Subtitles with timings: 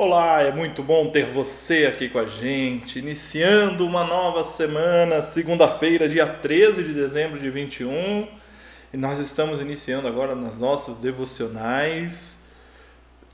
[0.00, 6.08] Olá, é muito bom ter você aqui com a gente, iniciando uma nova semana, segunda-feira,
[6.08, 8.28] dia 13 de dezembro de 21,
[8.94, 12.38] e nós estamos iniciando agora nas nossas devocionais.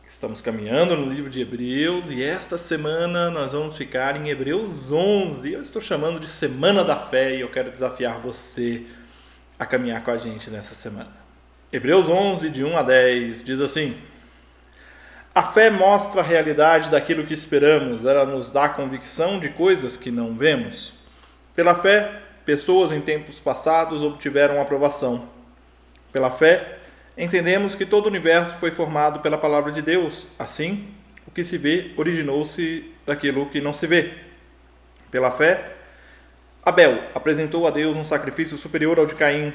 [0.08, 5.52] Estamos caminhando no livro de Hebreus e esta semana nós vamos ficar em Hebreus 11.
[5.52, 8.86] Eu estou chamando de Semana da Fé e eu quero desafiar você
[9.58, 11.12] a caminhar com a gente nessa semana.
[11.70, 13.94] Hebreus 11, de 1 a 10, diz assim.
[15.34, 20.08] A fé mostra a realidade daquilo que esperamos, ela nos dá convicção de coisas que
[20.08, 20.94] não vemos.
[21.56, 25.28] Pela fé, pessoas em tempos passados obtiveram aprovação.
[26.12, 26.78] Pela fé,
[27.18, 30.28] entendemos que todo o universo foi formado pela palavra de Deus.
[30.38, 30.86] Assim,
[31.26, 34.12] o que se vê originou-se daquilo que não se vê.
[35.10, 35.72] Pela fé,
[36.62, 39.52] Abel apresentou a Deus um sacrifício superior ao de Caim.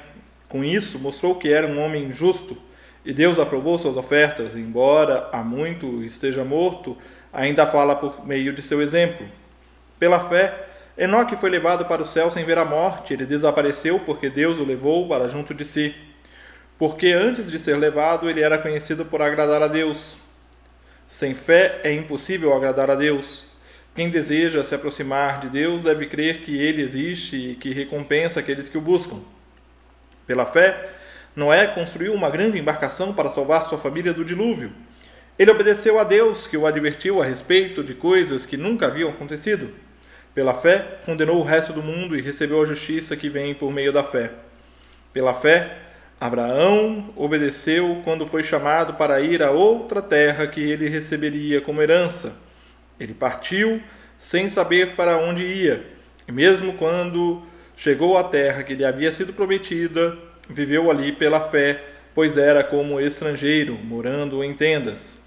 [0.49, 2.57] Com isso, mostrou que era um homem justo
[3.05, 6.97] e Deus aprovou suas ofertas, embora há muito esteja morto,
[7.31, 9.25] ainda fala por meio de seu exemplo.
[9.97, 10.67] Pela fé,
[10.97, 14.65] Enoque foi levado para o céu sem ver a morte, ele desapareceu porque Deus o
[14.65, 15.95] levou para junto de si.
[16.77, 20.17] Porque antes de ser levado, ele era conhecido por agradar a Deus.
[21.07, 23.45] Sem fé é impossível agradar a Deus.
[23.95, 28.69] Quem deseja se aproximar de Deus deve crer que ele existe e que recompensa aqueles
[28.69, 29.19] que o buscam.
[30.27, 30.98] Pela fé,
[31.39, 34.71] Noé construiu uma grande embarcação para salvar sua família do dilúvio.
[35.39, 39.73] Ele obedeceu a Deus, que o advertiu a respeito de coisas que nunca haviam acontecido.
[40.35, 43.93] Pela fé, condenou o resto do mundo e recebeu a justiça que vem por meio
[43.93, 44.31] da fé.
[45.13, 45.77] Pela fé,
[46.19, 52.35] Abraão obedeceu quando foi chamado para ir a outra terra que ele receberia como herança.
[52.99, 53.81] Ele partiu
[54.17, 55.85] sem saber para onde ia,
[56.27, 57.41] e mesmo quando
[57.77, 60.17] chegou à terra que lhe havia sido prometida,
[60.49, 61.81] viveu ali pela fé,
[62.13, 65.17] pois era como estrangeiro, morando em tendas.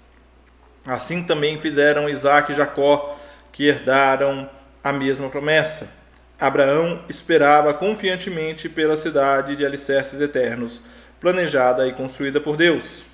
[0.85, 3.17] Assim também fizeram Isaac e Jacó,
[3.51, 4.49] que herdaram
[4.83, 5.89] a mesma promessa.
[6.37, 10.81] Abraão esperava confiantemente pela cidade de alicerces eternos,
[11.21, 13.05] planejada e construída por Deus.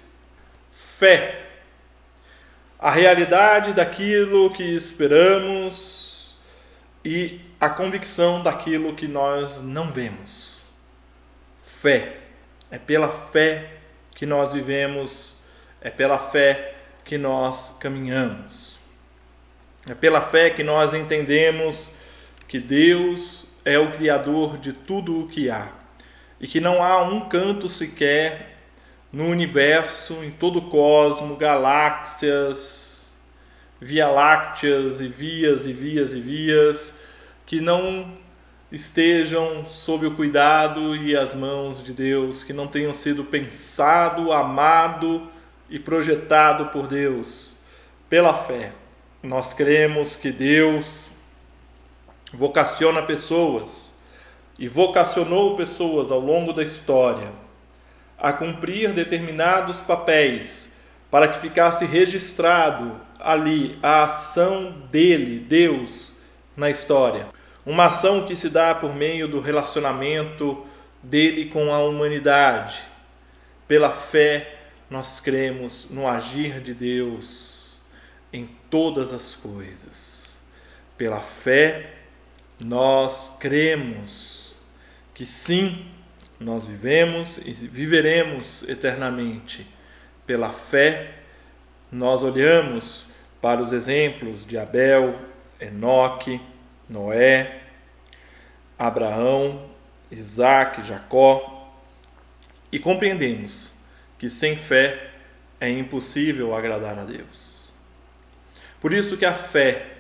[0.72, 1.46] Fé.
[2.80, 6.36] A realidade daquilo que esperamos
[7.06, 10.59] e a convicção daquilo que nós não vemos
[11.82, 12.18] fé.
[12.70, 13.78] É pela fé
[14.14, 15.38] que nós vivemos,
[15.82, 16.76] é pela fé
[17.06, 18.78] que nós caminhamos.
[19.90, 21.92] É pela fé que nós entendemos
[22.48, 25.70] que Deus é o Criador de tudo o que há
[26.40, 28.58] e que não há um canto sequer
[29.12, 33.18] no universo, em todo o cosmo, galáxias,
[33.80, 37.00] via lácteas e vias e vias e vias,
[37.46, 38.18] que não
[38.72, 45.30] estejam sob o cuidado e as mãos de Deus, que não tenham sido pensado, amado
[45.70, 47.58] e projetado por Deus
[48.10, 48.72] pela fé.
[49.24, 51.12] Nós cremos que Deus
[52.34, 53.92] vocaciona pessoas
[54.58, 57.32] e vocacionou pessoas ao longo da história
[58.18, 60.74] a cumprir determinados papéis
[61.10, 66.18] para que ficasse registrado ali a ação dele, Deus,
[66.56, 67.39] na história.
[67.66, 70.66] Uma ação que se dá por meio do relacionamento
[71.04, 72.82] dele com a humanidade.
[73.68, 74.56] Pela fé,
[74.90, 77.78] nós cremos no agir de Deus
[78.34, 80.38] em todas as coisas.
[80.98, 81.94] Pela fé,
[82.60, 84.58] nós cremos
[85.14, 85.86] que sim,
[86.40, 89.68] nós vivemos e viveremos eternamente.
[90.26, 91.12] Pela fé,
[91.92, 93.06] nós olhamos
[93.42, 95.20] para os exemplos de Abel,
[95.60, 96.42] Enoque,
[96.90, 97.62] Noé,
[98.78, 99.70] Abraão,
[100.12, 101.72] Isaac, Jacó,
[102.72, 103.74] e compreendemos
[104.18, 105.12] que sem fé
[105.60, 107.74] é impossível agradar a Deus.
[108.82, 109.98] Por isso que a fé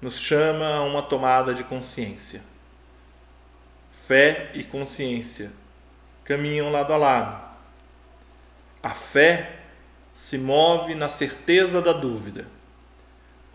[0.00, 2.42] nos chama a uma tomada de consciência.
[3.92, 5.50] Fé e consciência
[6.24, 7.46] caminham lado a lado.
[8.82, 9.56] A fé
[10.12, 12.46] se move na certeza da dúvida.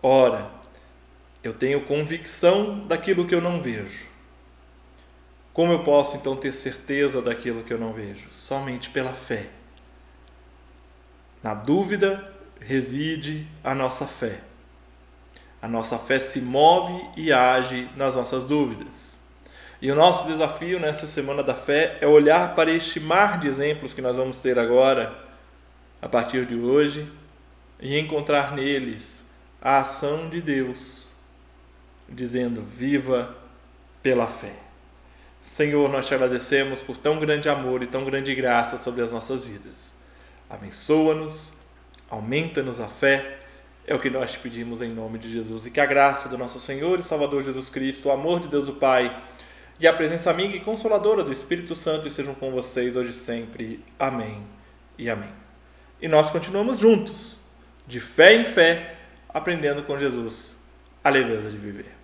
[0.02, 0.50] Ora,
[1.42, 4.06] eu tenho convicção daquilo que eu não vejo.
[5.52, 8.28] Como eu posso então ter certeza daquilo que eu não vejo?
[8.30, 9.48] Somente pela fé.
[11.42, 14.40] Na dúvida reside a nossa fé.
[15.60, 19.18] A nossa fé se move e age nas nossas dúvidas.
[19.80, 23.92] E o nosso desafio nessa semana da fé é olhar para este mar de exemplos
[23.92, 25.12] que nós vamos ter agora,
[26.00, 27.10] a partir de hoje,
[27.80, 29.24] e encontrar neles
[29.60, 31.11] a ação de Deus
[32.12, 33.34] dizendo: Viva
[34.02, 34.52] pela fé.
[35.42, 39.44] Senhor, nós te agradecemos por tão grande amor e tão grande graça sobre as nossas
[39.44, 39.94] vidas.
[40.48, 41.54] Abençoa-nos,
[42.08, 43.38] aumenta-nos a fé
[43.84, 45.66] É o que nós te pedimos em nome de Jesus.
[45.66, 48.68] E que a graça do nosso Senhor e Salvador Jesus Cristo, o amor de Deus
[48.68, 49.14] o Pai
[49.80, 53.84] e a presença amiga e consoladora do Espírito Santo estejam com vocês hoje e sempre.
[53.98, 54.40] Amém
[54.96, 55.30] e amém.
[56.00, 57.40] E nós continuamos juntos,
[57.86, 58.94] de fé em fé,
[59.28, 60.62] aprendendo com Jesus
[61.02, 62.01] a leveza de viver.